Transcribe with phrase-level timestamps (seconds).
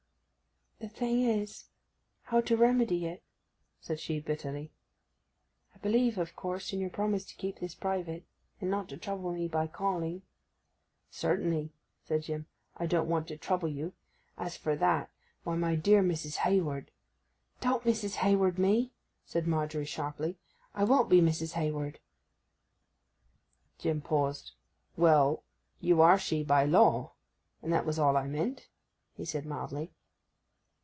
[0.83, 1.65] 'The thing is,
[2.23, 3.21] how to remedy it,'
[3.79, 4.71] said she bitterly.
[5.75, 8.25] 'I believe, of course, in your promise to keep this private,
[8.59, 10.23] and not to trouble me by calling.'
[11.11, 11.71] 'Certainly,'
[12.03, 12.47] said Jim.
[12.77, 13.93] 'I don't want to trouble you.
[14.39, 15.11] As for that,
[15.43, 16.37] why, my dear Mrs.
[16.37, 16.89] Hayward—'
[17.59, 18.15] 'Don't Mrs.
[18.15, 18.91] Hayward me!'
[19.23, 20.39] said Margery sharply.
[20.73, 21.51] 'I won't be Mrs.
[21.53, 21.99] Hayward!'
[23.77, 24.53] Jim paused.
[24.97, 25.43] 'Well,
[25.79, 27.13] you are she by law,
[27.61, 28.67] and that was all I meant,'
[29.13, 29.91] he said mildly.